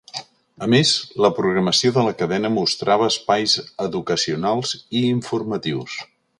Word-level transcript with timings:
A 0.67 0.69
més, 0.73 0.93
la 1.25 1.29
programació 1.39 1.91
de 1.97 2.05
la 2.07 2.15
cadena 2.23 2.51
mostrava 2.55 3.11
espais 3.15 3.55
educacionals 3.87 4.75
i 4.83 5.07
informatius. 5.15 6.03